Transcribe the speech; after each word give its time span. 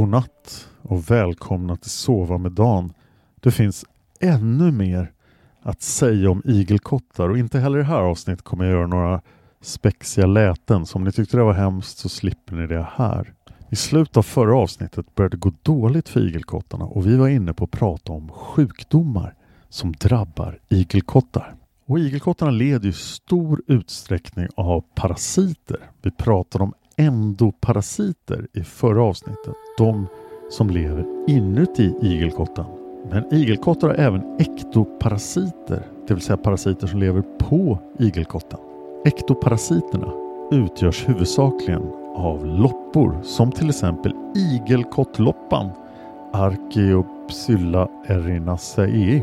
God 0.00 0.08
natt 0.08 0.68
och 0.82 1.10
välkomna 1.10 1.76
till 1.76 1.90
Sova 1.90 2.38
med 2.38 2.52
Dan. 2.52 2.92
Det 3.40 3.50
finns 3.50 3.84
ännu 4.20 4.72
mer 4.72 5.12
att 5.62 5.82
säga 5.82 6.30
om 6.30 6.42
igelkottar 6.44 7.28
och 7.28 7.38
inte 7.38 7.58
heller 7.58 7.78
i 7.78 7.82
det 7.82 7.88
här 7.88 8.02
avsnittet 8.02 8.44
kommer 8.44 8.64
jag 8.64 8.72
göra 8.72 8.86
några 8.86 9.20
spexiga 9.60 10.26
läten. 10.26 10.86
Så 10.86 10.98
om 10.98 11.04
ni 11.04 11.12
tyckte 11.12 11.36
det 11.36 11.42
var 11.42 11.52
hemskt 11.52 11.98
så 11.98 12.08
slipper 12.08 12.56
ni 12.56 12.66
det 12.66 12.86
här. 12.92 13.34
I 13.70 13.76
slutet 13.76 14.16
av 14.16 14.22
förra 14.22 14.56
avsnittet 14.56 15.14
började 15.14 15.36
det 15.36 15.40
gå 15.40 15.52
dåligt 15.62 16.08
för 16.08 16.28
igelkottarna 16.28 16.84
och 16.84 17.06
vi 17.06 17.16
var 17.16 17.28
inne 17.28 17.54
på 17.54 17.64
att 17.64 17.70
prata 17.70 18.12
om 18.12 18.28
sjukdomar 18.28 19.34
som 19.68 19.92
drabbar 19.92 20.58
igelkottar. 20.68 21.54
Och 21.86 21.98
igelkottarna 21.98 22.50
leder 22.50 22.88
i 22.88 22.92
stor 22.92 23.62
utsträckning 23.66 24.48
av 24.56 24.84
parasiter. 24.94 25.90
Vi 26.02 26.10
pratade 26.10 26.64
om 26.64 26.74
endoparasiter 26.96 28.48
i 28.52 28.64
förra 28.64 29.02
avsnittet. 29.02 29.54
De 29.78 30.06
som 30.50 30.70
lever 30.70 31.24
inuti 31.28 31.94
igelkotten. 32.02 32.79
Men 33.10 33.34
igelkottar 33.34 33.88
har 33.88 33.94
även 33.94 34.22
ektoparasiter, 34.38 35.82
det 36.08 36.14
vill 36.14 36.22
säga 36.22 36.36
parasiter 36.36 36.86
som 36.86 37.00
lever 37.00 37.22
på 37.38 37.78
igelkotten. 37.98 38.58
Ektoparasiterna 39.04 40.12
utgörs 40.50 41.08
huvudsakligen 41.08 41.82
av 42.16 42.46
loppor 42.46 43.20
som 43.22 43.52
till 43.52 43.68
exempel 43.68 44.12
igelkottloppan 44.34 45.70
Archaeopsylla 46.32 47.88
erinaceae. 48.06 49.22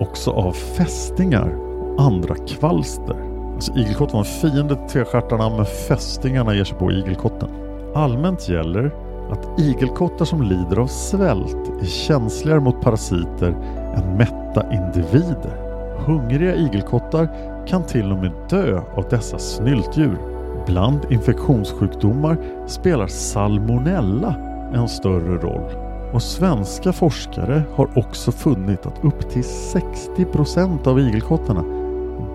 Också 0.00 0.30
av 0.30 0.52
fästingar 0.52 1.56
och 1.96 2.02
andra 2.02 2.34
kvalster. 2.34 3.16
Alltså 3.54 3.72
igelkott 3.72 4.12
var 4.12 4.20
en 4.20 4.24
fiende 4.24 4.74
till 4.74 4.88
trestjärtarna 4.88 5.56
men 5.56 5.66
fästingarna 5.88 6.54
ger 6.54 6.64
sig 6.64 6.78
på 6.78 6.92
igelkotten. 6.92 7.48
Allmänt 7.94 8.48
gäller 8.48 9.07
att 9.30 9.60
igelkottar 9.60 10.24
som 10.24 10.42
lider 10.42 10.78
av 10.78 10.86
svält 10.86 11.70
är 11.80 11.86
känsligare 11.86 12.60
mot 12.60 12.82
parasiter 12.82 13.54
än 13.96 14.16
mätta 14.16 14.72
individer. 14.72 15.68
Hungriga 16.06 16.54
igelkottar 16.54 17.28
kan 17.66 17.82
till 17.82 18.12
och 18.12 18.18
med 18.18 18.32
dö 18.50 18.80
av 18.96 19.04
dessa 19.10 19.38
snyltdjur. 19.38 20.18
Bland 20.66 21.00
infektionssjukdomar 21.10 22.38
spelar 22.66 23.06
salmonella 23.06 24.34
en 24.74 24.88
större 24.88 25.36
roll. 25.38 25.88
Och 26.12 26.22
svenska 26.22 26.92
forskare 26.92 27.62
har 27.74 27.98
också 27.98 28.32
funnit 28.32 28.86
att 28.86 29.04
upp 29.04 29.30
till 29.30 29.42
60% 29.42 30.88
av 30.88 31.00
igelkottarna 31.00 31.64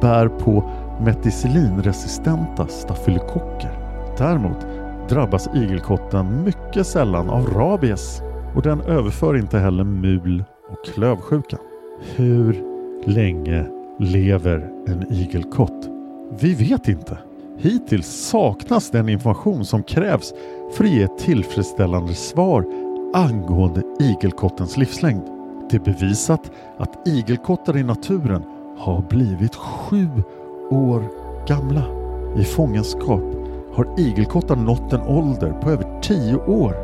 bär 0.01 0.27
på 0.27 0.69
meticillinresistenta 1.05 2.67
stafylokocker. 2.67 3.79
Däremot 4.17 4.57
drabbas 5.09 5.49
igelkotten 5.55 6.43
mycket 6.43 6.87
sällan 6.87 7.29
av 7.29 7.45
rabies 7.45 8.21
och 8.55 8.61
den 8.61 8.81
överför 8.81 9.37
inte 9.37 9.59
heller 9.59 9.83
mul 9.83 10.43
och 10.69 10.85
klövsjuka. 10.85 11.57
Hur 12.15 12.63
länge 13.05 13.65
lever 13.99 14.69
en 14.87 15.13
igelkott? 15.13 15.89
Vi 16.39 16.53
vet 16.53 16.87
inte. 16.87 17.17
Hittills 17.57 18.07
saknas 18.07 18.91
den 18.91 19.09
information 19.09 19.65
som 19.65 19.83
krävs 19.83 20.33
för 20.73 20.83
att 20.83 20.89
ge 20.89 21.03
ett 21.03 21.17
tillfredsställande 21.17 22.13
svar 22.13 22.65
angående 23.13 23.81
igelkottens 23.99 24.77
livslängd. 24.77 25.23
Det 25.69 25.77
är 25.77 25.93
bevisat 25.93 26.51
att 26.77 27.07
igelkottar 27.07 27.77
i 27.77 27.83
naturen 27.83 28.43
har 28.77 29.01
blivit 29.09 29.55
sju 29.55 30.07
år 30.71 31.03
gamla. 31.47 31.83
I 32.37 32.43
fångenskap 32.43 33.42
har 33.75 33.99
igelkottar 33.99 34.55
nått 34.55 34.93
en 34.93 35.01
ålder 35.01 35.53
på 35.61 35.69
över 35.69 36.01
10 36.01 36.35
år. 36.35 36.75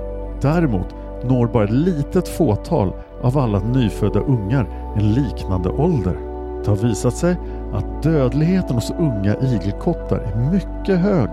Däremot 0.42 0.96
når 1.24 1.48
bara 1.48 1.64
ett 1.64 1.70
litet 1.70 2.28
fåtal 2.28 2.94
av 3.22 3.38
alla 3.38 3.60
nyfödda 3.60 4.20
ungar 4.20 4.94
en 4.98 5.14
liknande 5.14 5.70
ålder. 5.70 6.18
Det 6.64 6.70
har 6.70 6.76
visat 6.76 7.14
sig 7.14 7.36
att 7.74 8.04
dödligheten 8.04 8.76
hos 8.76 8.92
unga 9.00 9.36
igelkottar 9.42 10.18
är 10.18 10.52
mycket 10.52 11.00
hög. 11.00 11.30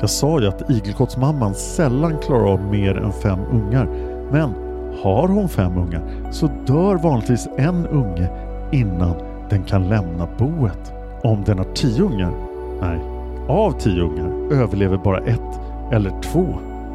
Jag 0.00 0.10
sa 0.10 0.40
ju 0.40 0.48
att 0.48 0.70
igelkottsmamman 0.70 1.54
sällan 1.54 2.18
klarar 2.18 2.52
av 2.52 2.60
mer 2.60 2.96
än 2.96 3.12
fem 3.12 3.40
ungar. 3.52 3.88
Men 4.30 4.54
har 5.02 5.28
hon 5.28 5.48
fem 5.48 5.78
ungar 5.78 6.32
så 6.32 6.46
dör 6.66 6.96
vanligtvis 6.96 7.48
en 7.56 7.86
unge 7.86 8.28
innan 8.72 9.14
den 9.50 9.64
kan 9.64 9.88
lämna 9.88 10.28
boet. 10.38 10.92
Om 11.22 11.44
den 11.44 11.58
har 11.58 11.66
tio 11.74 12.02
ungar? 12.02 12.32
Nej, 12.80 13.17
av 13.48 13.72
tio 13.72 14.02
ungar 14.02 14.52
överlever 14.52 14.96
bara 14.96 15.18
ett 15.18 15.60
eller 15.92 16.20
två 16.20 16.46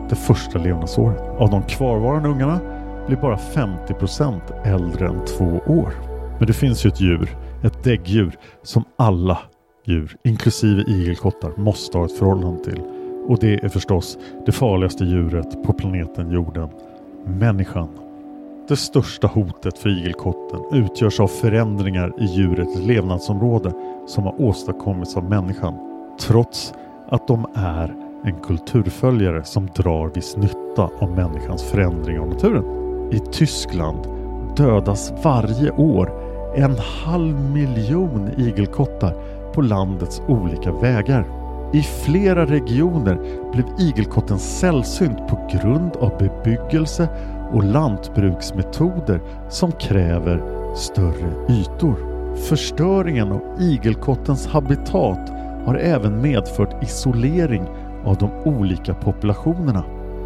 det 0.10 0.16
första 0.16 0.60
levnadsåret. 0.60 1.22
Av 1.38 1.50
de 1.50 1.64
kvarvarande 1.64 2.30
ungarna 2.30 2.60
blir 3.08 3.18
bara 3.18 3.36
50% 3.36 4.40
äldre 4.64 5.08
än 5.08 5.26
två 5.26 5.60
år. 5.68 5.94
Men 6.38 6.48
det 6.48 6.54
finns 6.54 6.86
ju 6.86 6.88
ett 6.88 7.02
djur, 7.02 7.38
ett 7.64 7.84
däggdjur, 7.84 8.38
som 8.64 8.84
alla 8.96 9.40
djur, 9.86 10.16
inklusive 10.24 10.82
igelkottar, 10.82 11.52
måste 11.58 11.98
ha 11.98 12.06
ett 12.06 12.18
förhållande 12.18 12.64
till. 12.64 12.82
Och 13.28 13.40
det 13.40 13.54
är 13.54 13.70
förstås 13.70 14.18
det 14.46 14.52
farligaste 14.52 15.06
djuret 15.06 15.64
på 15.64 15.74
planeten 15.74 16.32
jorden, 16.32 16.70
människan. 17.26 17.90
Det 18.68 18.76
största 18.76 19.28
hotet 19.28 19.78
för 19.78 19.90
igelkotten 19.90 20.60
utgörs 20.72 21.20
av 21.20 21.28
förändringar 21.28 22.14
i 22.18 22.26
djurets 22.26 22.80
levnadsområde 22.80 23.74
som 24.08 24.24
har 24.24 24.42
åstadkommits 24.42 25.18
av 25.18 25.24
människan. 25.24 25.93
Trots 26.28 26.74
att 27.10 27.28
de 27.28 27.46
är 27.54 27.96
en 28.26 28.42
kulturföljare 28.42 29.44
som 29.44 29.68
drar 29.76 30.08
viss 30.08 30.38
nytta 30.38 30.90
av 31.00 31.12
människans 31.12 31.64
förändring 31.64 32.20
av 32.20 32.28
naturen. 32.28 32.64
I 33.12 33.20
Tyskland 33.32 34.08
dödas 34.58 35.14
varje 35.24 35.72
år 35.72 36.12
en 36.56 36.78
halv 37.06 37.52
miljon 37.52 38.30
igelkottar 38.38 39.16
på 39.54 39.62
landets 39.62 40.22
olika 40.28 40.72
vägar. 40.72 41.26
I 41.74 41.82
flera 41.82 42.46
regioner 42.46 43.16
blev 43.54 43.66
igelkotten 43.80 44.40
sällsynt 44.40 45.28
på 45.28 45.50
grund 45.52 45.96
av 45.96 46.18
bebyggelse 46.18 47.08
och 47.54 47.64
lantbruksmetoder 47.64 49.22
som 49.50 49.72
kräver 49.72 50.42
större 50.76 51.34
ytor. 51.50 52.14
Förstöringen 52.36 53.32
av 53.32 53.42
igelkottens 53.60 54.48
habitat 54.48 55.43
har 55.66 55.76
även 55.76 56.22
medfört 56.22 56.84
isolering 56.84 57.64
av 58.06 58.18
de 58.18 58.32
olika 58.46 58.94
populationerna. 58.94 59.84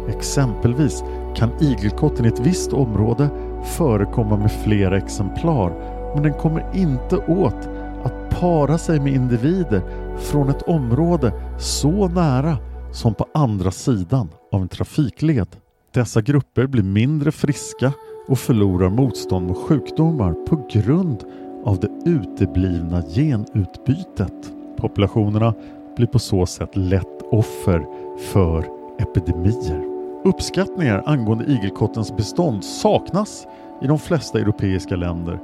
Exempelvis 0.08 1.04
kan 1.36 1.50
igelkotten 1.60 2.24
i 2.24 2.28
ett 2.28 2.46
visst 2.46 2.72
område 2.72 3.28
förekomma 3.64 4.36
med 4.36 4.52
flera 4.52 4.96
exemplar 4.96 5.98
men 6.14 6.22
den 6.22 6.34
kommer 6.34 6.76
inte 6.76 7.16
åt 7.16 7.68
att 8.04 8.40
para 8.40 8.78
sig 8.78 9.00
med 9.00 9.12
individer 9.12 9.82
från 10.18 10.48
ett 10.48 10.62
område 10.62 11.32
så 11.58 12.08
nära 12.08 12.56
som 12.92 13.14
på 13.14 13.26
andra 13.34 13.70
sidan 13.70 14.28
av 14.52 14.62
en 14.62 14.68
trafikled. 14.68 15.48
Dessa 15.94 16.20
grupper 16.20 16.66
blir 16.66 16.82
mindre 16.82 17.32
friska 17.32 17.92
och 18.28 18.38
förlorar 18.38 18.88
motstånd 18.88 19.46
mot 19.46 19.58
sjukdomar 19.58 20.32
på 20.32 20.66
grund 20.72 21.24
av 21.64 21.80
det 21.80 22.10
uteblivna 22.10 23.02
genutbytet. 23.02 24.57
Populationerna 24.78 25.54
blir 25.96 26.06
på 26.06 26.18
så 26.18 26.46
sätt 26.46 26.76
lätt 26.76 27.22
offer 27.30 27.86
för 28.32 28.64
epidemier. 28.98 29.84
Uppskattningar 30.24 31.02
angående 31.06 31.44
igelkottens 31.44 32.16
bestånd 32.16 32.64
saknas 32.64 33.46
i 33.82 33.86
de 33.86 33.98
flesta 33.98 34.38
europeiska 34.38 34.96
länder. 34.96 35.38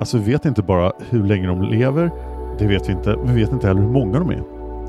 Alltså 0.00 0.18
vi 0.18 0.32
vet 0.32 0.44
inte 0.44 0.62
bara 0.62 0.92
hur 1.10 1.24
länge 1.24 1.46
de 1.46 1.62
lever, 1.62 2.10
det 2.58 2.66
vet 2.66 2.88
vi 2.88 2.92
inte, 2.92 3.16
men 3.16 3.34
vi 3.34 3.40
vet 3.40 3.52
inte 3.52 3.66
heller 3.66 3.80
hur 3.80 3.88
många 3.88 4.18
de 4.18 4.30
är. 4.30 4.42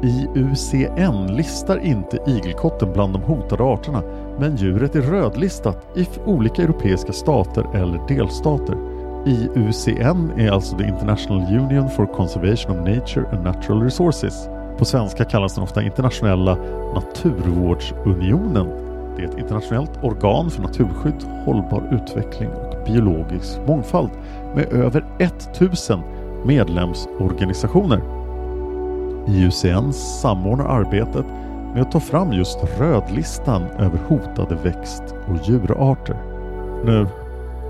IUCN 0.03 1.35
listar 1.35 1.79
inte 1.79 2.17
igelkotten 2.27 2.93
bland 2.93 3.13
de 3.13 3.21
hotade 3.21 3.63
arterna 3.63 4.03
men 4.39 4.55
djuret 4.55 4.95
är 4.95 5.01
rödlistat 5.01 5.97
i 5.97 6.07
olika 6.25 6.63
europeiska 6.63 7.13
stater 7.13 7.65
eller 7.73 8.07
delstater. 8.07 8.98
IUCN 9.25 10.31
är 10.37 10.51
alltså 10.51 10.77
the 10.77 10.83
International 10.83 11.41
Union 11.41 11.89
for 11.89 12.05
Conservation 12.05 12.79
of 12.79 12.87
Nature 12.87 13.25
and 13.31 13.43
Natural 13.43 13.81
Resources. 13.81 14.49
På 14.77 14.85
svenska 14.85 15.25
kallas 15.25 15.55
den 15.55 15.63
ofta 15.63 15.83
Internationella 15.83 16.57
Naturvårdsunionen. 16.95 18.67
Det 19.15 19.23
är 19.23 19.27
ett 19.27 19.37
internationellt 19.37 20.03
organ 20.03 20.49
för 20.49 20.61
naturskydd, 20.61 21.23
hållbar 21.45 21.83
utveckling 21.91 22.49
och 22.49 22.85
biologisk 22.85 23.59
mångfald 23.67 24.09
med 24.55 24.73
över 24.73 25.05
1000 25.19 25.99
medlemsorganisationer. 26.45 28.01
IUCN 29.27 29.93
samordnar 29.93 30.65
arbetet 30.65 31.25
med 31.73 31.81
att 31.81 31.91
ta 31.91 31.99
fram 31.99 32.33
just 32.33 32.79
rödlistan 32.79 33.63
över 33.63 33.99
hotade 34.07 34.55
växt 34.55 35.03
och 35.27 35.37
djurarter. 35.47 36.15
Nu 36.85 37.07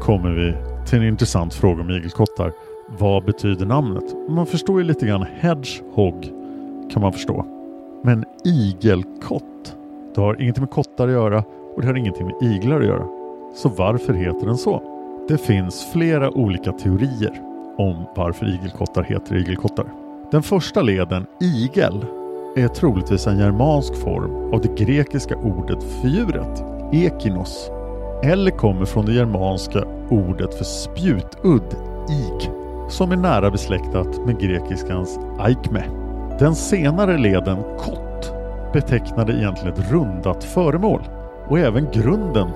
kommer 0.02 0.30
vi 0.30 0.69
till 0.90 1.00
en 1.00 1.08
intressant 1.08 1.54
fråga 1.54 1.82
om 1.82 1.90
igelkottar. 1.90 2.52
Vad 3.00 3.26
betyder 3.26 3.66
namnet? 3.66 4.04
Man 4.30 4.46
förstår 4.46 4.82
ju 4.82 4.88
lite 4.88 5.06
grann 5.06 5.26
hedgehog 5.40 6.32
kan 6.94 7.02
man 7.02 7.14
förstå. 7.14 7.46
Men 8.04 8.26
igelkott, 8.46 9.76
det 10.16 10.22
har 10.22 10.42
ingenting 10.42 10.62
med 10.62 10.70
kottar 10.70 11.08
att 11.08 11.14
göra 11.14 11.44
och 11.76 11.82
det 11.82 11.88
har 11.88 11.96
ingenting 11.96 12.26
med 12.26 12.36
iglar 12.42 12.80
att 12.80 12.86
göra. 12.86 13.08
Så 13.56 13.70
varför 13.70 14.14
heter 14.14 14.46
den 14.46 14.58
så? 14.58 14.82
Det 15.28 15.38
finns 15.38 15.88
flera 15.94 16.32
olika 16.32 16.72
teorier 16.72 17.42
om 17.78 18.06
varför 18.16 18.46
igelkottar 18.46 19.04
heter 19.04 19.36
igelkottar. 19.36 19.86
Den 20.32 20.44
första 20.44 20.82
leden, 20.82 21.26
igel, 21.40 22.06
är 22.56 22.68
troligtvis 22.68 23.28
en 23.28 23.38
germansk 23.38 23.96
form 23.96 24.54
av 24.54 24.62
det 24.62 24.86
grekiska 24.86 25.36
ordet 25.36 25.84
för 25.84 26.08
djuret, 26.08 26.64
ekinos, 26.94 27.72
eller 28.24 28.52
kommer 28.52 28.86
från 28.86 29.06
det 29.06 29.14
germanska 29.14 29.84
ordet 30.10 30.54
för 30.54 30.64
spjutudd, 30.64 31.76
ig, 32.10 32.52
som 32.90 33.12
är 33.12 33.16
nära 33.16 33.52
besläktat 33.52 34.26
med 34.26 34.40
grekiskans 34.40 35.20
aikme. 35.40 35.84
Den 36.40 36.56
senare 36.56 37.18
leden, 37.18 37.58
kott, 37.80 38.34
betecknade 38.74 39.34
egentligen 39.34 39.74
ett 39.74 39.92
rundat 39.92 40.44
föremål 40.44 41.02
och 41.48 41.60
även 41.60 41.88
grunden 41.92 42.48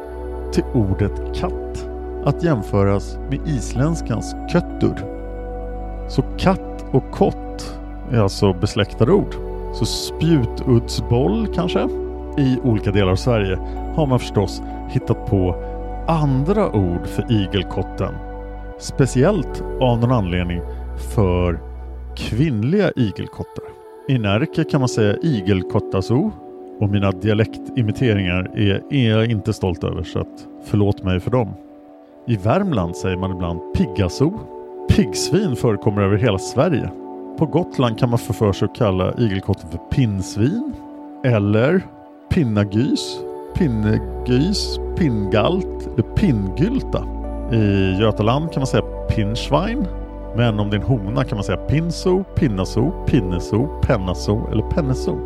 till 0.54 0.63
ordet 0.74 1.36
katt, 1.36 1.89
att 2.25 2.44
jämföras 2.44 3.18
med 3.30 3.48
isländskans 3.48 4.36
köttur. 4.51 4.95
Så 6.07 6.24
katt 6.38 6.86
och 6.92 7.12
kott 7.12 7.80
är 8.12 8.19
alltså 8.19 8.54
besläktade 8.54 9.12
ord. 9.12 9.36
Så 9.74 9.86
spjutuddsboll 9.86 11.48
kanske? 11.56 11.88
I 12.38 12.59
olika 12.63 12.91
delar 12.91 13.12
av 13.12 13.15
Sverige 13.15 13.57
har 13.95 14.07
man 14.07 14.19
förstås 14.19 14.62
hittat 14.89 15.25
på 15.25 15.56
andra 16.07 16.71
ord 16.71 17.07
för 17.07 17.31
igelkotten. 17.31 18.13
Speciellt 18.80 19.63
av 19.81 20.00
någon 20.00 20.12
anledning 20.12 20.62
för 21.15 21.59
kvinnliga 22.15 22.91
igelkottar. 22.95 23.65
I 24.07 24.18
Närke 24.18 24.63
kan 24.63 24.80
man 24.80 24.89
säga 24.89 25.18
igelkottaso 25.21 26.31
och 26.80 26.89
mina 26.89 27.12
dialektimiteringar 27.12 28.51
är, 28.56 28.83
är 28.94 29.09
jag 29.09 29.31
inte 29.31 29.53
stolt 29.53 29.83
över 29.83 30.03
så 30.03 30.19
att 30.19 30.47
förlåt 30.63 31.03
mig 31.03 31.19
för 31.19 31.31
dem. 31.31 31.53
I 32.27 32.35
Värmland 32.35 32.95
säger 32.95 33.18
man 33.18 33.31
ibland 33.31 33.59
piggaso. 33.75 34.39
Piggsvin 34.89 35.56
förekommer 35.56 36.01
över 36.01 36.18
hela 36.18 36.38
Sverige. 36.38 36.89
På 37.38 37.45
Gotland 37.45 38.00
kan 38.00 38.09
man 38.09 38.19
få 38.19 38.33
för 38.33 38.51
sig 38.51 38.65
att 38.65 38.75
kalla 38.75 39.13
igelkotten 39.18 39.69
för 39.69 39.77
pinnsvin 39.77 40.74
eller 41.24 41.81
pinnagys, 42.33 43.19
pinnegys, 43.56 44.80
pinngalt 44.97 45.90
eller 45.94 46.16
pinngylta. 46.16 47.06
I 47.52 47.95
Götaland 47.99 48.52
kan 48.52 48.59
man 48.59 48.68
säga 48.68 48.83
pinschwein 49.09 49.87
men 50.35 50.59
om 50.59 50.69
det 50.69 50.75
är 50.75 50.80
en 50.80 50.85
hona 50.85 51.23
kan 51.23 51.35
man 51.37 51.44
säga 51.44 51.57
pinso, 51.57 52.23
pinnaso, 52.35 52.92
pinneso, 53.07 53.68
pennaso 53.83 54.47
eller 54.52 54.63
penneso. 54.63 55.18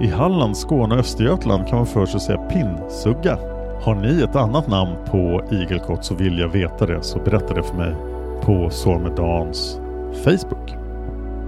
I 0.00 0.06
Halland, 0.06 0.56
Skåne 0.56 0.94
och 0.94 1.00
Östergötland 1.00 1.68
kan 1.68 1.76
man 1.76 1.86
för 1.86 2.06
sig 2.06 2.20
säga 2.20 2.38
pinnsugga. 2.38 3.38
Har 3.82 3.94
ni 3.94 4.22
ett 4.22 4.36
annat 4.36 4.68
namn 4.68 4.92
på 5.10 5.42
igelkott 5.50 6.04
så 6.04 6.14
vill 6.14 6.38
jag 6.38 6.48
veta 6.48 6.86
det 6.86 7.02
så 7.02 7.18
berätta 7.18 7.54
det 7.54 7.62
för 7.62 7.74
mig 7.74 7.94
på 8.42 8.70
Sormedans 8.70 9.80
Facebook. 10.24 10.74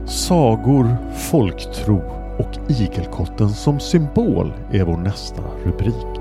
Sagor, 0.07 0.97
folktro 1.31 2.18
och 2.39 2.71
igelkotten 2.71 3.49
som 3.49 3.81
symbol 3.81 4.53
är 4.73 4.85
vår 4.85 4.97
nästa 4.97 5.43
rubrik. 5.65 6.21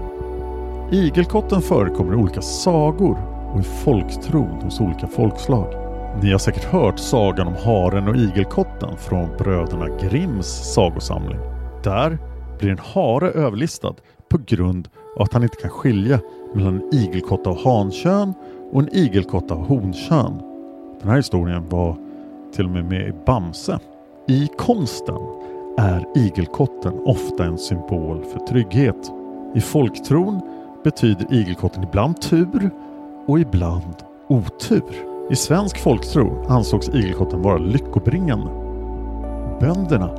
Igelkotten 0.92 1.62
förekommer 1.62 2.14
i 2.14 2.16
olika 2.16 2.42
sagor 2.42 3.18
och 3.54 3.60
i 3.60 3.64
folktron 3.64 4.62
hos 4.62 4.80
olika 4.80 5.08
folkslag. 5.08 5.74
Ni 6.22 6.32
har 6.32 6.40
säkert 6.40 6.64
hört 6.64 7.00
sagan 7.00 7.48
om 7.48 7.56
haren 7.56 8.08
och 8.08 8.16
igelkotten 8.16 8.98
från 8.98 9.30
bröderna 9.38 9.88
Grimms 10.02 10.74
sagosamling. 10.74 11.40
Där 11.84 12.18
blir 12.60 12.72
en 12.72 12.80
hare 12.80 13.30
överlistad 13.32 13.94
på 14.30 14.38
grund 14.46 14.88
av 15.16 15.22
att 15.22 15.34
han 15.34 15.44
inte 15.44 15.56
kan 15.56 15.70
skilja 15.70 16.20
mellan 16.54 16.76
en 16.76 16.94
igelkott 16.94 17.48
av 17.48 17.64
hankön 17.64 18.34
och 18.72 18.82
en 18.82 18.96
igelkott 18.96 19.52
av 19.52 19.68
honkön. 19.68 20.42
Den 21.02 21.10
här 21.10 21.18
historien 21.18 21.70
var 21.70 21.98
till 22.56 22.66
och 22.66 22.72
med 22.72 22.86
med 22.86 23.08
i 23.08 23.14
Bamse. 23.26 23.80
I 24.28 24.48
konsten 24.58 25.16
är 25.78 26.06
igelkotten 26.16 26.94
ofta 27.06 27.46
en 27.46 27.58
symbol 27.58 28.24
för 28.24 28.40
trygghet. 28.40 29.12
I 29.56 29.62
folktron 29.62 30.42
betyder 30.84 31.34
igelkotten 31.34 31.84
ibland 31.84 32.22
tur 32.22 32.70
och 33.28 33.40
ibland 33.40 33.96
otur. 34.28 34.84
I 35.30 35.36
svensk 35.36 35.78
folktro 35.78 36.46
ansågs 36.50 36.90
igelkotten 36.90 37.42
vara 37.42 37.58
lyckobringande. 37.58 38.52
Bönderna 39.60 40.10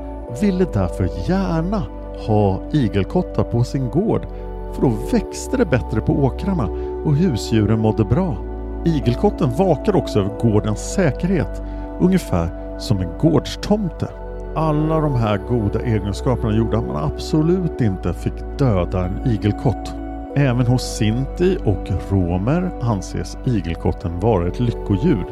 ville 0.40 0.64
därför 0.64 1.30
gärna 1.30 1.82
ha 2.26 2.60
igelkottar 2.72 3.44
på 3.44 3.64
sin 3.64 3.90
gård 3.90 4.26
för 4.74 4.82
då 4.82 4.92
växte 5.12 5.56
det 5.56 5.66
bättre 5.66 6.00
på 6.00 6.12
åkrarna 6.12 6.68
och 7.04 7.16
husdjuren 7.16 7.80
mådde 7.80 8.04
bra. 8.04 8.36
Igelkotten 8.84 9.50
vakar 9.56 9.96
också 9.96 10.18
över 10.18 10.38
gårdens 10.40 10.92
säkerhet, 10.94 11.62
ungefär 12.00 12.78
som 12.78 12.98
en 12.98 13.18
gårdstomte 13.18 14.27
alla 14.58 15.00
de 15.00 15.14
här 15.14 15.38
goda 15.48 15.80
egenskaperna 15.80 16.56
gjorde 16.56 16.78
att 16.78 16.86
man 16.86 17.04
absolut 17.12 17.80
inte 17.80 18.14
fick 18.14 18.58
döda 18.58 19.04
en 19.04 19.26
igelkott. 19.26 19.94
Även 20.36 20.66
hos 20.66 20.96
Sinti 20.96 21.58
och 21.64 22.10
romer 22.10 22.70
anses 22.82 23.38
igelkotten 23.46 24.20
vara 24.20 24.48
ett 24.48 24.60
lyckodjur 24.60 25.26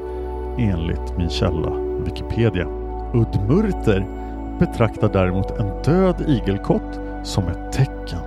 enligt 0.59 1.17
min 1.19 1.31
källa 1.31 1.71
Wikipedia. 2.05 2.67
Udmurter 3.15 4.07
betraktar 4.59 5.13
däremot 5.13 5.51
en 5.59 5.83
död 5.83 6.25
igelkott 6.29 7.01
som 7.25 7.45
ett 7.49 7.73
tecken 7.73 8.21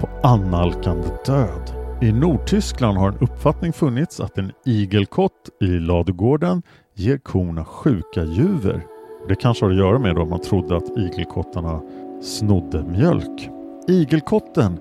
på 0.00 0.08
annalkande 0.22 1.08
död. 1.26 1.74
I 2.02 2.12
Nordtyskland 2.12 2.98
har 2.98 3.08
en 3.08 3.18
uppfattning 3.18 3.72
funnits 3.72 4.20
att 4.20 4.38
en 4.38 4.52
igelkott 4.64 5.48
i 5.60 5.66
ladugården 5.66 6.62
ger 6.94 7.18
korna 7.18 7.64
sjuka 7.64 8.24
juver. 8.24 8.86
Det 9.30 9.36
kanske 9.36 9.64
har 9.64 9.70
att 9.70 9.78
göra 9.78 9.98
med 9.98 10.18
att 10.18 10.28
man 10.28 10.40
trodde 10.40 10.76
att 10.76 10.96
igelkottarna 10.96 11.80
snodde 12.22 12.82
mjölk. 12.82 13.50
Igelkotten 13.88 14.78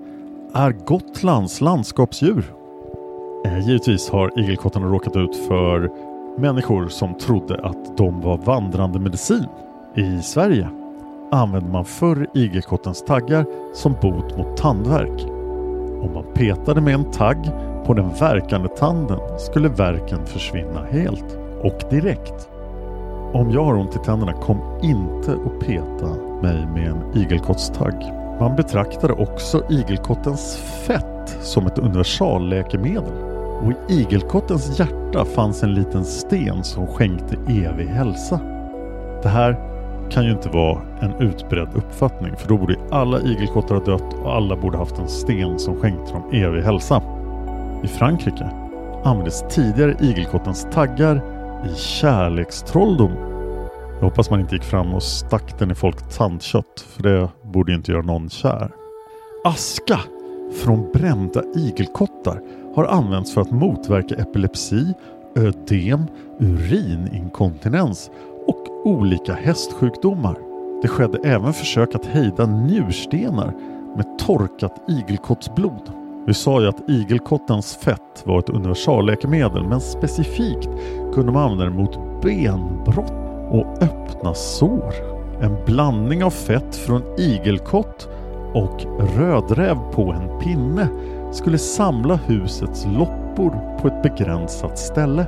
är 0.54 0.72
Gotlands 0.72 1.62
landskapsdjur. 1.62 2.54
Eh, 3.46 3.68
givetvis 3.68 4.10
har 4.10 4.40
igelkottarna 4.40 4.88
råkat 4.88 5.16
ut 5.16 5.36
för 5.36 5.92
människor 6.38 6.88
som 6.88 7.18
trodde 7.18 7.62
att 7.64 7.98
de 7.98 8.22
var 8.22 8.38
vandrande 8.38 9.00
medicin. 9.00 9.46
I 9.96 10.22
Sverige 10.22 10.70
använde 11.32 11.72
man 11.72 11.86
förr 11.86 12.28
igelkottens 12.34 13.06
taggar 13.06 13.46
som 13.74 13.96
bot 14.02 14.38
mot 14.38 14.58
tandvärk. 14.58 15.26
Om 16.04 16.14
man 16.14 16.34
petade 16.34 16.82
med 16.82 16.94
en 16.94 17.12
tagg 17.12 17.50
på 17.86 17.94
den 17.94 18.10
verkande 18.10 18.68
tanden 18.70 19.20
skulle 19.40 19.70
verken 19.70 20.26
försvinna 20.26 20.86
helt 20.92 21.38
och 21.64 21.82
direkt. 21.90 22.49
Om 23.34 23.52
jag 23.52 23.66
har 23.66 23.76
ont 23.76 23.96
i 23.96 24.00
tänderna, 24.00 24.34
kom 24.34 24.58
inte 24.82 25.36
och 25.36 25.60
peta 25.60 26.08
mig 26.42 26.68
med 26.68 26.88
en 26.88 27.18
igelkottstagg. 27.18 27.96
Man 28.40 28.56
betraktade 28.56 29.14
också 29.14 29.64
igelkottens 29.70 30.58
fett 30.58 31.38
som 31.42 31.68
ett 31.68 31.78
universalläkemedel. 31.78 33.14
Och 33.64 33.92
i 33.92 33.94
igelkottens 33.94 34.80
hjärta 34.80 35.26
fanns 35.26 35.64
en 35.64 35.74
liten 35.74 36.06
sten 36.06 36.64
som 36.64 36.88
skänkte 36.88 37.36
evig 37.48 37.88
hälsa. 37.88 38.40
Det 39.24 39.30
här 39.30 39.60
kan 40.12 40.26
ju 40.26 40.32
inte 40.32 40.50
vara 40.50 40.82
en 41.02 41.14
utbredd 41.20 41.70
uppfattning 41.74 42.36
för 42.36 42.48
då 42.48 42.58
borde 42.58 42.76
alla 42.92 43.22
igelkottar 43.22 43.76
ha 43.76 43.84
dött 43.84 44.14
och 44.24 44.36
alla 44.36 44.56
borde 44.56 44.78
haft 44.78 45.00
en 45.00 45.08
sten 45.08 45.60
som 45.60 45.76
skänkte 45.76 46.14
dem 46.14 46.24
evig 46.32 46.62
hälsa. 46.62 47.02
I 47.84 47.88
Frankrike 47.88 48.50
användes 49.04 49.44
tidigare 49.50 49.96
igelkottens 50.00 50.68
taggar 50.72 51.39
i 51.66 51.76
kärlekstrolldom. 51.76 53.12
Jag 54.00 54.06
hoppas 54.06 54.30
man 54.30 54.40
inte 54.40 54.56
gick 54.56 54.64
fram 54.64 54.94
och 54.94 55.04
stack 55.04 55.60
den 55.60 55.72
i 55.72 55.76
folks 55.76 56.18
tandkött 56.18 56.86
för 56.88 57.04
det 57.04 57.30
borde 57.42 57.72
ju 57.72 57.78
inte 57.78 57.92
göra 57.92 58.02
någon 58.02 58.30
kär. 58.30 58.72
Aska 59.44 60.00
från 60.64 60.92
brända 60.92 61.44
igelkottar 61.56 62.42
har 62.76 62.86
använts 62.86 63.34
för 63.34 63.42
att 63.42 63.52
motverka 63.52 64.16
epilepsi, 64.16 64.94
ödem, 65.36 66.04
urininkontinens 66.40 68.12
och 68.48 68.88
olika 68.88 69.34
hästsjukdomar. 69.34 70.38
Det 70.82 70.88
skedde 70.88 71.30
även 71.30 71.54
försök 71.54 71.96
att 71.96 72.06
hejda 72.06 72.46
njurstenar 72.46 73.54
med 73.96 74.20
torkat 74.20 74.90
igelkottsblod. 74.90 75.92
Vi 76.28 76.34
sa 76.34 76.62
ju 76.62 76.68
att 76.68 76.90
igelkottens 76.90 77.76
fett 77.76 78.24
var 78.26 78.40
ett 78.40 78.50
universalläkemedel 78.50 79.64
men 79.64 79.82
specifikt 79.82 80.70
kunde 81.14 81.32
man 81.32 81.44
använda 81.44 81.66
den 81.66 81.76
mot 81.76 82.22
benbrott 82.22 83.14
och 83.50 83.84
öppna 83.84 84.34
sår. 84.34 84.94
En 85.42 85.56
blandning 85.66 86.24
av 86.24 86.30
fett 86.30 86.76
från 86.76 87.04
igelkott 87.18 88.10
och 88.54 88.86
rödräv 89.18 89.78
på 89.94 90.12
en 90.12 90.40
pinne 90.40 90.88
skulle 91.32 91.58
samla 91.58 92.16
husets 92.16 92.86
loppor 92.86 93.80
på 93.82 93.88
ett 93.88 94.04
begränsat 94.04 94.80
ställe. 94.80 95.26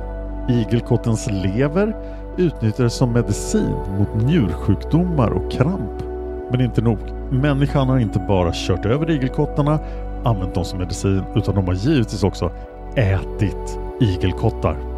Igelkottens 0.48 1.30
lever 1.30 1.96
utnyttjades 2.36 2.94
som 2.94 3.12
medicin 3.12 3.74
mot 3.98 4.22
njursjukdomar 4.22 5.30
och 5.30 5.52
kramp. 5.52 6.02
Men 6.50 6.60
inte 6.60 6.82
nog. 6.82 6.98
Människan 7.30 7.88
har 7.88 7.98
inte 7.98 8.18
bara 8.28 8.50
kört 8.54 8.86
över 8.86 9.10
igelkottarna, 9.10 9.78
använt 10.24 10.54
dem 10.54 10.64
som 10.64 10.78
medicin, 10.78 11.22
utan 11.34 11.54
de 11.54 11.66
har 11.66 11.74
givetvis 11.74 12.22
också 12.22 12.50
ätit 12.96 13.78
igelkottar. 14.00 14.91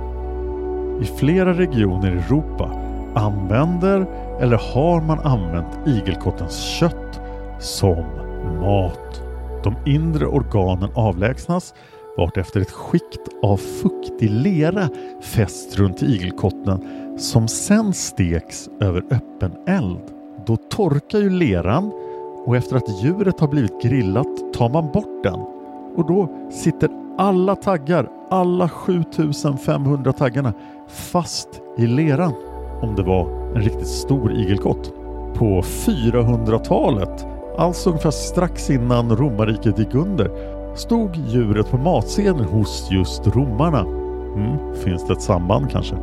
I 1.01 1.05
flera 1.05 1.55
regioner 1.55 2.15
i 2.15 2.19
Europa 2.19 2.71
använder 3.15 4.07
eller 4.41 4.57
har 4.75 5.01
man 5.01 5.19
använt 5.19 5.87
igelkottens 5.87 6.61
kött 6.61 7.21
som 7.59 8.05
mat. 8.61 9.23
De 9.65 9.75
inre 9.87 10.27
organen 10.27 10.91
avlägsnas 10.95 11.75
vartefter 12.17 12.61
ett 12.61 12.71
skikt 12.71 13.29
av 13.43 13.57
fuktig 13.57 14.31
lera 14.31 14.89
fästs 15.23 15.77
runt 15.77 16.03
igelkotten 16.03 16.85
som 17.19 17.49
sen 17.49 17.93
steks 17.93 18.69
över 18.81 19.05
öppen 19.11 19.53
eld. 19.67 20.03
Då 20.47 20.57
torkar 20.57 21.19
ju 21.19 21.31
leran 21.31 21.93
och 22.47 22.57
efter 22.57 22.77
att 22.77 23.05
djuret 23.05 23.41
har 23.41 23.49
blivit 23.49 23.83
grillat 23.83 24.55
tar 24.55 24.69
man 24.69 24.93
bort 24.93 25.23
den 25.23 25.41
och 25.97 26.07
då 26.09 26.29
sitter 26.51 27.04
alla 27.19 27.57
taggar, 27.57 28.09
alla 28.31 28.69
7500 28.69 30.13
taggarna 30.13 30.53
fast 30.89 31.49
i 31.79 31.87
leran 31.87 32.33
om 32.85 32.95
det 32.95 33.03
var 33.03 33.29
en 33.55 33.63
riktigt 33.63 33.89
stor 33.89 34.33
igelkott. 34.33 34.93
På 35.35 35.63
400-talet, 35.63 37.27
alltså 37.59 37.91
ungefär 37.91 38.11
strax 38.11 38.71
innan 38.71 39.17
romarriket 39.17 39.79
gick 39.79 39.95
under, 39.95 40.31
stod 40.77 41.17
djuret 41.17 41.71
på 41.71 41.77
matsedeln 41.77 42.45
hos 42.45 42.89
just 42.91 43.27
romarna. 43.27 43.81
Mm, 43.81 44.75
finns 44.85 45.07
det 45.07 45.13
ett 45.13 45.23
samband 45.23 45.71
kanske? 45.71 45.95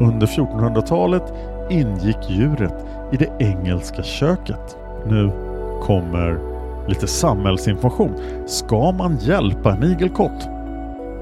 Under 0.00 0.26
1400-talet 0.26 1.32
ingick 1.70 2.30
djuret 2.30 2.86
i 3.12 3.16
det 3.16 3.30
engelska 3.38 4.02
köket. 4.02 4.76
Nu 5.06 5.30
kommer 5.82 6.38
lite 6.88 7.06
samhällsinformation. 7.06 8.14
Ska 8.46 8.92
man 8.92 9.16
hjälpa 9.16 9.72
en 9.72 9.84
igelkott? 9.84 10.57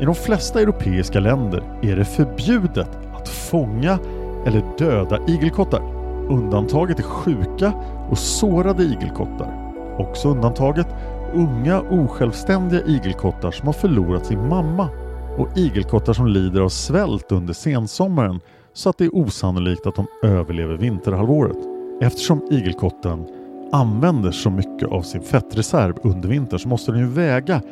I 0.00 0.04
de 0.04 0.14
flesta 0.14 0.60
europeiska 0.60 1.20
länder 1.20 1.62
är 1.82 1.96
det 1.96 2.04
förbjudet 2.04 2.90
att 3.14 3.28
fånga 3.28 3.98
eller 4.46 4.62
döda 4.78 5.18
igelkottar. 5.28 5.82
Undantaget 6.30 6.98
är 6.98 7.02
sjuka 7.02 7.72
och 8.10 8.18
sårade 8.18 8.82
igelkottar. 8.82 9.72
Också 9.98 10.28
undantaget 10.28 10.86
unga 11.34 11.80
osjälvständiga 11.80 12.86
igelkottar 12.86 13.50
som 13.50 13.66
har 13.66 13.72
förlorat 13.72 14.26
sin 14.26 14.48
mamma 14.48 14.88
och 15.38 15.58
igelkottar 15.58 16.12
som 16.12 16.26
lider 16.26 16.60
av 16.60 16.68
svält 16.68 17.32
under 17.32 17.54
sensommaren 17.54 18.40
så 18.72 18.90
att 18.90 18.98
det 18.98 19.04
är 19.04 19.16
osannolikt 19.16 19.86
att 19.86 19.96
de 19.96 20.06
överlever 20.22 20.76
vinterhalvåret. 20.76 21.56
Eftersom 22.00 22.46
igelkotten 22.50 23.26
använder 23.72 24.30
så 24.30 24.50
mycket 24.50 24.88
av 24.88 25.02
sin 25.02 25.22
fettreserv 25.22 25.94
under 26.02 26.28
vintern 26.28 26.58
så 26.58 26.68
måste 26.68 26.92
den 26.92 27.00
ju 27.00 27.06
väga 27.06 27.62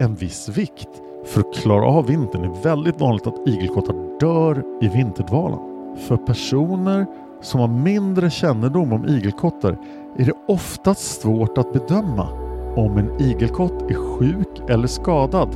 en 0.00 0.14
viss 0.14 0.48
vikt 0.48 0.88
för 1.24 1.40
att 1.40 1.54
klara 1.54 1.86
av 1.86 2.06
vintern. 2.06 2.42
är 2.42 2.48
Det 2.48 2.68
väldigt 2.68 3.00
vanligt 3.00 3.26
att 3.26 3.48
igelkottar 3.48 4.18
dör 4.20 4.62
i 4.80 4.88
vinterdvalan. 4.88 5.60
För 5.96 6.16
personer 6.16 7.06
som 7.40 7.60
har 7.60 7.68
mindre 7.68 8.30
kännedom 8.30 8.92
om 8.92 9.08
igelkottar 9.08 9.76
är 10.18 10.24
det 10.24 10.32
oftast 10.48 11.20
svårt 11.20 11.58
att 11.58 11.72
bedöma 11.72 12.28
om 12.76 12.98
en 12.98 13.20
igelkott 13.20 13.90
är 13.90 13.94
sjuk 13.94 14.62
eller 14.68 14.86
skadad 14.86 15.48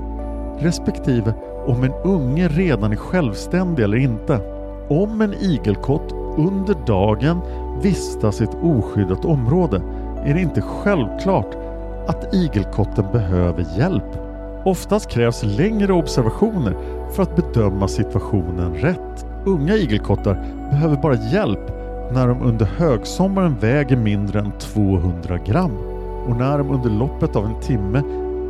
respektive 0.58 1.34
om 1.66 1.84
en 1.84 1.92
unge 2.04 2.48
redan 2.48 2.92
är 2.92 2.96
självständig 2.96 3.84
eller 3.84 3.96
inte. 3.96 4.40
Om 4.90 5.20
en 5.20 5.34
igelkott 5.34 6.12
under 6.36 6.86
dagen 6.86 7.40
vistas 7.82 8.40
i 8.40 8.44
ett 8.44 8.56
oskyddat 8.62 9.24
område 9.24 9.82
är 10.24 10.34
det 10.34 10.40
inte 10.40 10.60
självklart 10.60 11.56
att 12.06 12.34
igelkotten 12.34 13.04
behöver 13.12 13.78
hjälp. 13.78 14.27
Oftast 14.68 15.10
krävs 15.10 15.42
längre 15.42 15.92
observationer 15.92 16.76
för 17.14 17.22
att 17.22 17.36
bedöma 17.36 17.88
situationen 17.88 18.74
rätt. 18.74 19.26
Unga 19.46 19.74
igelkottar 19.74 20.34
behöver 20.70 20.96
bara 20.96 21.14
hjälp 21.14 21.70
när 22.12 22.28
de 22.28 22.42
under 22.42 22.66
högsommaren 22.66 23.56
väger 23.60 23.96
mindre 23.96 24.40
än 24.40 24.52
200 24.58 25.38
gram 25.46 25.76
och 26.28 26.36
när 26.36 26.58
de 26.58 26.70
under 26.70 26.90
loppet 26.90 27.36
av 27.36 27.44
en 27.44 27.60
timme 27.60 28.02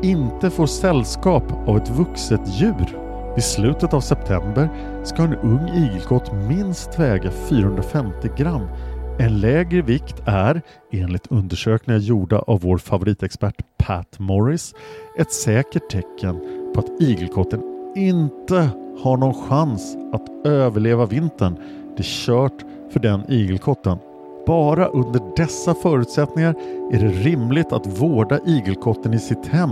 inte 0.03 0.51
får 0.51 0.67
sällskap 0.67 1.45
av 1.67 1.77
ett 1.77 1.91
vuxet 1.91 2.41
djur. 2.61 2.99
I 3.37 3.41
slutet 3.41 3.95
av 3.95 4.01
september 4.01 4.69
ska 5.05 5.23
en 5.23 5.37
ung 5.37 5.69
igelkott 5.69 6.33
minst 6.33 6.99
väga 6.99 7.31
450 7.31 8.29
gram. 8.37 8.69
En 9.21 9.41
lägre 9.41 9.83
vikt 9.83 10.23
är, 10.25 10.63
enligt 10.93 11.27
undersökningar 11.27 12.01
gjorda 12.01 12.39
av 12.39 12.61
vår 12.61 12.79
favoritexpert 12.79 13.55
Pat 13.79 14.19
Morris, 14.19 14.75
ett 15.19 15.33
säkert 15.33 15.91
tecken 15.91 16.41
på 16.75 16.81
att 16.81 17.01
igelkotten 17.01 17.63
inte 17.97 18.71
har 19.03 19.17
någon 19.17 19.49
chans 19.49 19.97
att 20.13 20.47
överleva 20.47 21.07
vintern. 21.07 21.57
Det 21.97 22.03
är 22.03 22.27
kört 22.27 22.65
för 22.93 23.01
den 23.01 23.33
igelkotten. 23.33 23.99
bara 24.47 24.87
under 24.87 25.21
dessa 25.37 25.75
förutsättningar 25.75 26.55
är 26.93 26.99
det 26.99 27.09
rimligt 27.09 27.73
att 27.73 28.01
vårda 28.01 28.39
igelkotten 28.47 29.15
i 29.15 29.19
sitt 29.19 29.47
hem 29.47 29.71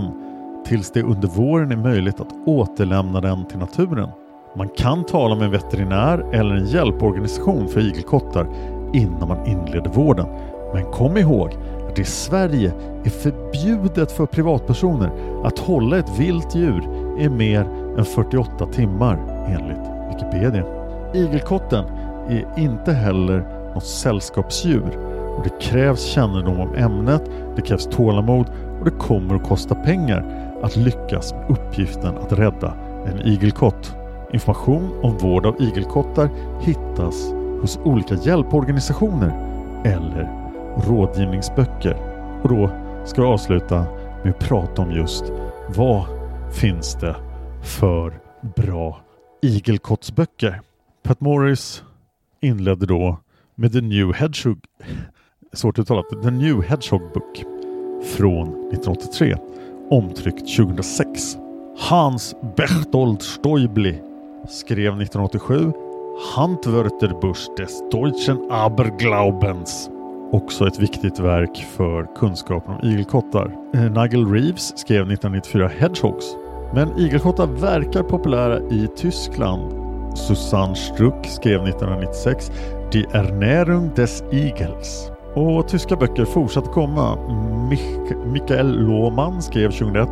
tills 0.65 0.91
det 0.91 1.03
under 1.03 1.27
våren 1.27 1.71
är 1.71 1.77
möjligt 1.77 2.19
att 2.19 2.33
återlämna 2.45 3.21
den 3.21 3.45
till 3.45 3.57
naturen. 3.57 4.09
Man 4.57 4.69
kan 4.69 5.03
tala 5.03 5.35
med 5.35 5.45
en 5.45 5.51
veterinär 5.51 6.25
eller 6.33 6.55
en 6.55 6.65
hjälporganisation 6.65 7.67
för 7.67 7.79
igelkottar 7.79 8.47
innan 8.93 9.27
man 9.27 9.45
inleder 9.45 9.89
vården. 9.89 10.27
Men 10.73 10.83
kom 10.83 11.17
ihåg 11.17 11.49
att 11.89 11.99
i 11.99 12.03
Sverige 12.03 12.73
är 13.03 13.09
förbjudet 13.09 14.11
för 14.11 14.25
privatpersoner 14.25 15.09
att 15.43 15.59
hålla 15.59 15.97
ett 15.97 16.19
vilt 16.19 16.55
djur 16.55 16.83
i 17.19 17.29
mer 17.29 17.67
än 17.97 18.05
48 18.05 18.65
timmar 18.65 19.45
enligt 19.47 19.87
Wikipedia. 20.09 20.63
Igelkotten 21.13 21.85
är 22.29 22.45
inte 22.57 22.93
heller 22.93 23.45
något 23.73 23.85
sällskapsdjur 23.85 24.97
och 25.37 25.43
det 25.43 25.61
krävs 25.61 26.03
kännedom 26.03 26.59
om 26.59 26.75
ämnet, 26.75 27.21
det 27.55 27.61
krävs 27.61 27.85
tålamod 27.85 28.45
och 28.79 28.85
det 28.85 28.91
kommer 28.91 29.35
att 29.35 29.43
kosta 29.43 29.75
pengar 29.75 30.47
att 30.61 30.75
lyckas 30.75 31.33
med 31.33 31.49
uppgiften 31.49 32.17
att 32.17 32.33
rädda 32.33 32.73
en 33.05 33.27
igelkott. 33.27 33.95
Information 34.33 34.89
om 35.03 35.17
vård 35.17 35.45
av 35.45 35.61
igelkottar 35.61 36.29
hittas 36.61 37.33
hos 37.61 37.79
olika 37.83 38.15
hjälporganisationer 38.15 39.29
eller 39.85 40.29
rådgivningsböcker. 40.87 41.97
Och 42.43 42.49
då 42.49 42.71
ska 43.05 43.21
vi 43.21 43.27
avsluta 43.27 43.85
med 44.23 44.33
att 44.33 44.39
prata 44.39 44.81
om 44.81 44.91
just 44.91 45.23
vad 45.75 46.05
finns 46.53 46.95
det 46.95 47.15
för 47.63 48.19
bra 48.55 49.01
igelkottsböcker? 49.41 50.61
Pat 51.03 51.21
Morris 51.21 51.83
inledde 52.41 52.85
då 52.85 53.17
med 53.55 53.73
The 53.73 53.81
New 53.81 54.13
Hedgehog 54.13 54.57
svårt 55.53 55.79
uttalat, 55.79 56.05
The 56.23 56.31
New 56.31 56.63
Hedgehog 56.63 57.01
Book 57.13 57.43
från 58.03 58.47
1983 58.47 59.35
omtryckt 59.89 60.57
2006. 60.57 61.37
Hans 61.79 62.35
Bertold 62.57 63.21
Stoibli 63.21 64.01
skrev 64.49 65.01
1987 65.01 65.73
Handwörterbusch 66.19 67.47
des 67.57 67.83
Deutschen 67.91 68.39
Aberglaubens. 68.49 69.89
Också 70.31 70.67
ett 70.67 70.79
viktigt 70.79 71.19
verk 71.19 71.65
för 71.77 72.15
kunskapen 72.15 72.73
om 72.73 72.89
igelkottar. 72.89 73.51
Eh, 73.73 73.81
Nigel 73.81 74.31
Reeves 74.31 74.77
skrev 74.77 75.11
1994 75.11 75.67
Hedgehogs. 75.79 76.25
Men 76.73 76.99
igelkottar 76.99 77.47
verkar 77.47 78.03
populära 78.03 78.59
i 78.59 78.87
Tyskland. 78.95 79.73
Susanne 80.17 80.75
Struck 80.75 81.25
skrev 81.25 81.63
1996 81.63 82.51
Die 82.91 83.05
Ernährung 83.11 83.91
des 83.95 84.23
Igels. 84.31 85.11
Och 85.35 85.67
tyska 85.67 85.95
böcker 85.95 86.25
fortsatte 86.25 86.69
komma. 86.69 87.17
Mich 87.69 87.83
Michael 88.25 88.79
Lohmann 88.79 89.41
skrev 89.41 89.71
2001 89.71 90.09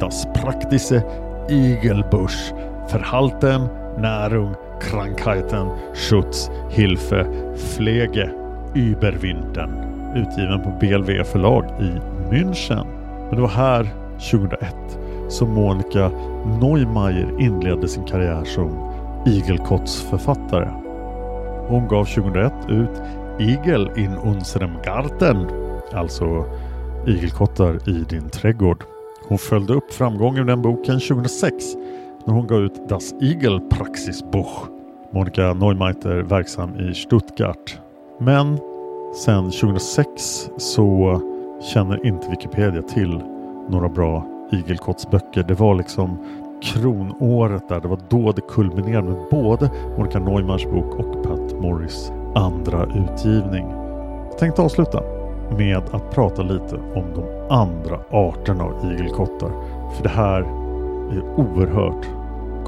Das 0.00 0.26
praktische 0.34 1.02
Igelbusch 1.48 2.54
Verhalten, 2.88 3.68
Närung, 3.98 4.54
Krankheiten, 4.80 5.68
Schutz, 5.94 6.50
Hilfe, 6.70 7.26
Pflege, 7.56 8.30
Überwinden. 8.74 9.70
Utgiven 10.16 10.62
på 10.62 10.70
BLV 10.80 11.24
förlag 11.24 11.64
i 11.80 11.92
München. 12.34 12.86
Men 13.28 13.36
det 13.36 13.42
var 13.42 13.48
här 13.48 13.88
2001 14.30 14.74
som 15.28 15.54
Monica 15.54 16.10
Neumeier 16.60 17.40
inledde 17.40 17.88
sin 17.88 18.04
karriär 18.04 18.44
som 18.44 18.92
igelkottsförfattare. 19.26 20.68
Hon 21.68 21.88
gav 21.88 22.04
2001 22.04 22.52
ut 22.68 23.02
Igel 23.38 23.90
in 23.96 24.12
unserem 24.24 24.70
Garten, 24.84 25.46
alltså 25.92 26.44
Igelkottar 27.06 27.88
i 27.88 28.04
din 28.08 28.28
trädgård. 28.30 28.84
Hon 29.28 29.38
följde 29.38 29.74
upp 29.74 29.92
framgången 29.92 30.46
med 30.46 30.52
den 30.52 30.62
boken 30.62 31.00
2006 31.00 31.64
när 32.28 32.34
hon 32.34 32.46
gav 32.46 32.60
ut 32.60 32.88
Das 32.88 33.14
Igel 33.20 33.60
Praxisbuch. 33.60 34.66
Monica 35.10 35.54
Neumeiter 35.54 36.22
verksam 36.22 36.76
i 36.76 36.94
Stuttgart. 36.94 37.80
Men 38.18 38.58
sen 39.24 39.50
2006 39.50 40.50
så 40.56 41.20
känner 41.72 42.06
inte 42.06 42.30
Wikipedia 42.30 42.82
till 42.82 43.22
några 43.68 43.88
bra 43.88 44.26
igelkottsböcker. 44.52 45.42
Det 45.42 45.54
var 45.54 45.74
liksom 45.74 46.18
kronåret 46.62 47.68
där. 47.68 47.80
Det 47.80 47.88
var 47.88 48.00
då 48.08 48.32
det 48.32 48.42
kulminerade 48.48 49.08
med 49.08 49.26
både 49.30 49.70
Monica 49.98 50.18
Neumanns 50.18 50.64
bok 50.64 50.98
och 50.98 51.22
Pat 51.22 51.60
Morris 51.60 52.12
andra 52.34 52.84
utgivning. 52.84 53.66
Jag 54.30 54.38
tänkte 54.38 54.62
avsluta 54.62 55.02
med 55.58 55.76
att 55.76 56.10
prata 56.10 56.42
lite 56.42 56.76
om 56.76 57.04
de 57.14 57.54
andra 57.54 58.00
arterna 58.10 58.64
av 58.64 58.92
igelkottar. 58.92 59.50
För 59.96 60.02
det 60.02 60.08
här 60.08 60.40
är 61.10 61.22
oerhört 61.36 62.17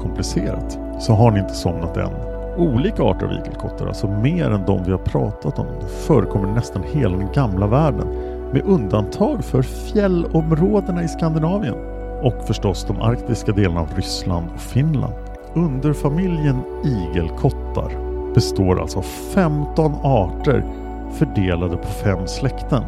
komplicerat. 0.01 0.79
Så 0.99 1.13
har 1.13 1.31
ni 1.31 1.39
inte 1.39 1.53
somnat 1.53 1.97
än. 1.97 2.11
Olika 2.57 3.03
arter 3.03 3.25
av 3.25 3.31
igelkottar, 3.31 3.87
alltså 3.87 4.07
mer 4.07 4.51
än 4.51 4.65
de 4.65 4.83
vi 4.83 4.91
har 4.91 4.99
pratat 4.99 5.59
om, 5.59 5.67
förekommer 6.07 6.47
i 6.49 6.51
nästan 6.51 6.83
hela 6.83 7.17
den 7.17 7.31
gamla 7.33 7.67
världen. 7.67 8.07
Med 8.53 8.61
undantag 8.65 9.43
för 9.43 9.61
fjällområdena 9.61 11.03
i 11.03 11.07
Skandinavien 11.07 11.75
och 12.21 12.47
förstås 12.47 12.85
de 12.87 13.01
arktiska 13.01 13.51
delarna 13.51 13.81
av 13.81 13.89
Ryssland 13.95 14.49
och 14.53 14.61
Finland. 14.61 15.13
Underfamiljen 15.53 16.61
igelkottar 16.83 18.11
består 18.33 18.81
alltså 18.81 18.99
av 18.99 19.05
15 19.33 19.93
arter 20.03 20.63
fördelade 21.11 21.77
på 21.77 21.87
fem 21.87 22.27
släkten. 22.27 22.83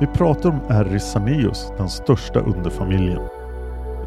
Vi 0.00 0.06
pratar 0.06 0.48
om 0.48 0.60
Erisaneus, 0.68 1.72
den 1.78 1.88
största 1.88 2.40
underfamiljen. 2.40 3.20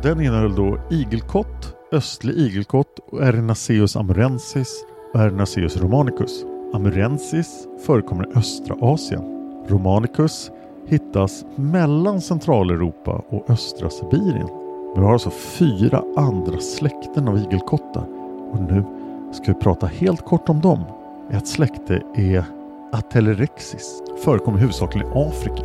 Den 0.04 0.22
innehöll 0.22 0.56
då 0.56 0.78
igelkott, 0.90 1.76
östlig 1.92 2.38
igelkott 2.38 3.00
och 3.12 3.24
Erinaceus 3.24 3.96
amurensis 3.96 4.86
och 5.14 5.20
Erinaceus 5.20 5.78
romanicus. 5.78 6.46
Amurensis 6.74 7.68
förekommer 7.86 8.28
i 8.28 8.38
östra 8.38 8.76
Asien. 8.82 9.22
Romanicus 9.68 10.52
hittas 10.88 11.46
mellan 11.56 12.22
Centraleuropa 12.22 13.24
och 13.30 13.50
östra 13.50 13.90
Sibirien. 13.90 14.48
Vi 14.96 15.02
har 15.02 15.14
alltså 15.14 15.30
fyra 15.30 16.04
andra 16.16 16.60
släkten 16.60 17.28
av 17.28 17.38
igelkottar 17.38 18.06
och 18.52 18.62
nu 18.62 18.84
ska 19.32 19.54
vi 19.54 19.60
prata 19.60 19.88
helt 19.88 20.26
kort 20.26 20.50
om 20.50 20.62
dem. 20.62 20.84
Ett 21.32 21.48
släkte 21.48 22.02
är 22.16 22.44
Atelerexis, 22.92 24.04
förekommer 24.24 24.58
huvudsakligen 24.58 25.08
i 25.08 25.12
Afrika 25.16 25.64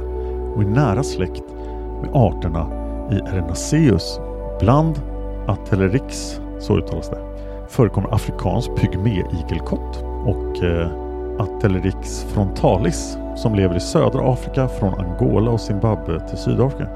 och 0.55 0.62
är 0.62 0.67
nära 0.67 1.03
släkt 1.03 1.45
med 2.03 2.11
arterna 2.12 2.71
i 3.12 3.15
Erinaceus. 3.15 4.21
Bland 4.61 5.16
Atelerix, 5.47 6.41
så 6.61 6.79
uttalas 6.79 7.11
det, 7.11 7.19
förekommer 7.69 8.15
afrikansk 8.15 8.71
pygmé-igelkott 8.77 10.05
och 10.27 10.65
eh, 10.65 10.91
Atelerix 11.39 12.25
frontalis 12.25 13.19
som 13.37 13.55
lever 13.55 13.77
i 13.77 13.81
södra 13.81 14.33
Afrika 14.33 14.69
från 14.69 15.01
Angola 15.01 15.51
och 15.51 15.61
Zimbabwe 15.61 16.21
till 16.29 16.39
Sydafrika. 16.39 16.89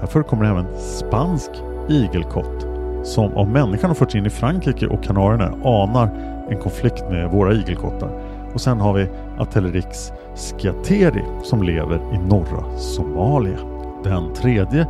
Här 0.00 0.06
förekommer 0.06 0.44
även 0.44 0.66
spansk 0.80 1.50
igelkott 1.88 2.66
som 3.02 3.36
av 3.36 3.48
människan 3.48 3.90
har 3.90 3.94
förts 3.94 4.14
in 4.14 4.26
i 4.26 4.30
Frankrike 4.30 4.86
och 4.86 5.04
Kanarierna 5.04 5.52
anar 5.64 6.08
en 6.50 6.58
konflikt 6.58 7.04
med 7.10 7.30
våra 7.30 7.52
igelkottar. 7.54 8.10
Och 8.54 8.60
sen 8.60 8.80
har 8.80 8.92
vi 8.92 9.08
Atelerix 9.38 10.12
skiateri 10.34 11.24
som 11.42 11.62
lever 11.62 12.00
i 12.14 12.18
norra 12.18 12.78
Somalia. 12.78 13.58
Den 14.04 14.34
tredje, 14.34 14.80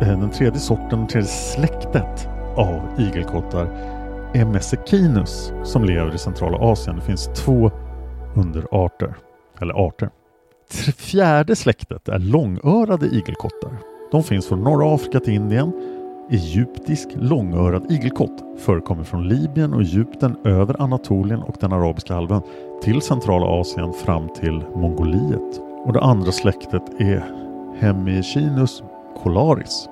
eh, 0.00 0.18
den 0.18 0.30
tredje 0.30 0.60
sorten, 0.60 1.00
det 1.00 1.06
tredje 1.06 1.28
släktet 1.28 2.28
av 2.56 2.80
igelkottar 2.98 3.66
är 4.34 4.44
Messekinus 4.44 5.52
som 5.64 5.84
lever 5.84 6.14
i 6.14 6.18
centrala 6.18 6.58
Asien. 6.58 6.96
Det 6.96 7.02
finns 7.02 7.30
två 7.34 7.70
underarter, 8.34 9.14
eller 9.60 9.86
arter. 9.86 10.10
Fjärde 10.96 11.56
släktet 11.56 12.08
är 12.08 12.18
långörade 12.18 13.06
igelkottar. 13.06 13.78
De 14.12 14.22
finns 14.22 14.46
från 14.46 14.62
norra 14.62 14.94
Afrika 14.94 15.20
till 15.20 15.34
Indien 15.34 15.72
Egyptisk 16.30 17.08
långörad 17.14 17.92
igelkott 17.92 18.44
förekommer 18.58 19.04
från 19.04 19.28
Libyen 19.28 19.74
och 19.74 19.80
Egypten 19.80 20.36
över 20.44 20.82
Anatolien 20.82 21.42
och 21.42 21.56
den 21.60 21.72
arabiska 21.72 22.14
halvön 22.14 22.42
till 22.82 23.02
centrala 23.02 23.46
Asien 23.46 23.92
fram 23.92 24.28
till 24.28 24.64
Mongoliet. 24.74 25.60
Och 25.84 25.92
det 25.92 26.00
andra 26.00 26.32
släktet 26.32 26.82
är 26.98 27.24
Hemichinus 27.78 28.82
colaris 29.22 29.88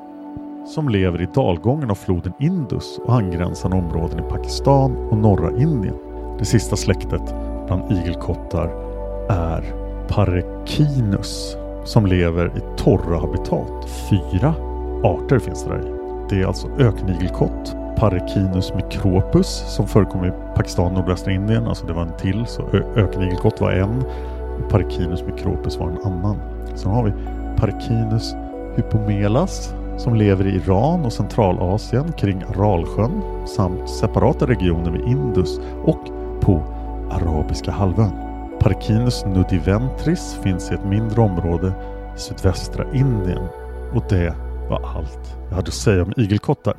som 0.67 0.89
lever 0.89 1.23
i 1.23 1.29
dalgången 1.35 1.91
av 1.91 1.95
floden 1.95 2.33
Indus 2.39 2.99
och 3.05 3.15
angränsande 3.15 3.77
områden 3.77 4.19
i 4.19 4.31
Pakistan 4.31 4.97
och 4.97 5.17
norra 5.17 5.51
Indien. 5.51 5.95
Det 6.39 6.45
sista 6.45 6.77
släktet 6.77 7.35
bland 7.67 7.93
igelkottar 7.93 8.69
är 9.29 9.75
Parekinus 10.09 11.57
som 11.85 12.07
lever 12.07 12.47
i 12.57 12.61
torra 12.77 13.19
habitat. 13.19 13.89
Fyra 14.11 14.55
arter 15.05 15.39
finns 15.39 15.65
det 15.65 15.71
där 15.71 15.81
i. 15.81 15.93
Det 16.31 16.43
är 16.43 16.47
alltså 16.47 16.69
ökenigelkott, 16.69 17.77
Parekinus 17.97 18.75
micropus 18.75 19.65
som 19.77 19.87
förekommer 19.87 20.29
i 20.29 20.55
Pakistan 20.57 20.87
och 20.87 20.93
nordvästra 20.93 21.33
Indien. 21.33 21.67
Alltså 21.67 21.87
det 21.87 21.93
var 21.93 22.03
en 22.03 22.17
till, 22.17 22.47
så 22.47 22.63
ökenigelkott 22.97 23.61
var 23.61 23.71
en. 23.71 24.05
och 24.65 24.71
Parekinus 24.71 25.23
micropus 25.23 25.79
var 25.79 25.89
en 25.89 25.99
annan. 26.05 26.37
Sen 26.75 26.91
har 26.91 27.05
vi 27.05 27.13
Parekinus 27.57 28.35
hypomelas 28.77 29.75
som 30.01 30.15
lever 30.15 30.47
i 30.47 30.55
Iran 30.57 31.05
och 31.05 31.13
Centralasien 31.13 32.13
kring 32.13 32.43
Aralsjön 32.43 33.47
samt 33.47 33.91
separata 33.91 34.47
regioner 34.47 34.91
vid 34.91 35.01
Indus 35.01 35.59
och 35.85 36.05
på 36.41 36.63
Arabiska 37.11 37.71
halvön. 37.71 38.13
Parkinus 38.61 39.25
nudiventris 39.25 40.39
finns 40.43 40.71
i 40.71 40.75
ett 40.75 40.85
mindre 40.85 41.21
område 41.21 41.73
i 42.17 42.19
sydvästra 42.19 42.95
Indien 42.95 43.49
och 43.95 44.05
det 44.09 44.35
var 44.71 44.97
allt 44.97 45.37
jag 45.49 45.57
hade 45.57 45.69
att 45.69 45.75
säga 45.75 46.03
om 46.03 46.13
igelkottar. 46.17 46.75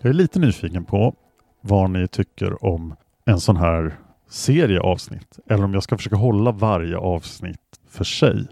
Jag 0.00 0.10
är 0.10 0.14
lite 0.14 0.38
nyfiken 0.38 0.84
på 0.84 1.14
vad 1.60 1.90
ni 1.90 2.08
tycker 2.08 2.64
om 2.64 2.94
en 3.24 3.40
sån 3.40 3.56
här 3.56 3.94
serie 4.28 4.80
avsnitt 4.80 5.38
eller 5.50 5.64
om 5.64 5.74
jag 5.74 5.82
ska 5.82 5.96
försöka 5.96 6.16
hålla 6.16 6.52
varje 6.52 6.96
avsnitt 6.96 7.60
för 7.88 8.04
sig. 8.04 8.46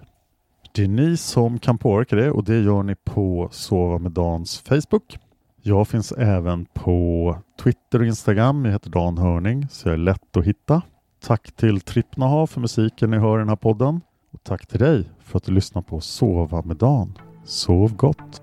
Det 0.75 0.85
är 0.85 0.89
ni 0.89 1.17
som 1.17 1.59
kan 1.59 1.79
påverka 1.79 2.17
det 2.17 2.31
och 2.31 2.45
det 2.45 2.61
gör 2.61 2.83
ni 2.83 2.95
på 2.95 3.49
Sova 3.51 3.99
med 3.99 4.13
Dans 4.13 4.59
Facebook. 4.59 5.19
Jag 5.63 5.89
finns 5.89 6.13
även 6.13 6.65
på 6.65 7.37
Twitter 7.63 8.01
och 8.01 8.07
Instagram. 8.07 8.65
Jag 8.65 8.73
heter 8.73 8.91
Dan 8.91 9.19
Hörning 9.19 9.67
så 9.71 9.89
jag 9.89 9.95
är 9.95 9.99
lätt 9.99 10.37
att 10.37 10.45
hitta. 10.45 10.83
Tack 11.21 11.53
till 11.53 11.81
Trippnaha 11.81 12.47
för 12.47 12.61
musiken 12.61 13.11
ni 13.11 13.17
hör 13.19 13.37
i 13.37 13.39
den 13.39 13.49
här 13.49 13.57
podden. 13.57 14.01
Och 14.33 14.43
tack 14.43 14.67
till 14.67 14.79
dig 14.79 15.05
för 15.21 15.37
att 15.37 15.45
du 15.45 15.53
lyssnar 15.53 15.83
på 15.83 16.01
Sova 16.01 16.63
med 16.63 16.77
Dan. 16.77 17.19
Sov 17.45 17.97
gott! 17.97 18.43